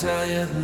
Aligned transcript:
tell 0.00 0.26
you 0.26 0.63